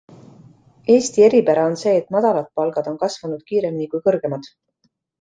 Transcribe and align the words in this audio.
Eesti 0.93 1.25
eripära 1.25 1.67
on 1.73 1.77
see, 1.83 1.95
et 2.03 2.11
madalad 2.17 2.51
palgad 2.61 2.93
on 2.95 3.01
kasvanud 3.07 3.47
kiiremini 3.53 3.91
kui 3.95 4.07
kõrgemad. 4.11 4.55